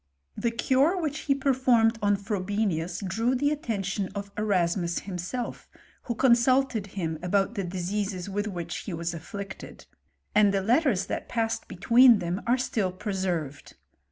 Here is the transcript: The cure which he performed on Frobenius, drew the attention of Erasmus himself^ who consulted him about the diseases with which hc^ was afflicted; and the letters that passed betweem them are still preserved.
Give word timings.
The 0.35 0.49
cure 0.49 0.99
which 0.99 1.19
he 1.29 1.35
performed 1.35 1.99
on 2.01 2.15
Frobenius, 2.17 3.03
drew 3.07 3.35
the 3.35 3.51
attention 3.51 4.09
of 4.15 4.31
Erasmus 4.35 5.01
himself^ 5.01 5.67
who 6.05 6.15
consulted 6.15 6.87
him 6.97 7.19
about 7.21 7.53
the 7.53 7.63
diseases 7.63 8.27
with 8.27 8.47
which 8.47 8.85
hc^ 8.87 8.97
was 8.97 9.13
afflicted; 9.13 9.85
and 10.33 10.51
the 10.51 10.61
letters 10.61 11.05
that 11.05 11.29
passed 11.29 11.67
betweem 11.67 12.17
them 12.17 12.41
are 12.47 12.57
still 12.57 12.91
preserved. 12.91 13.75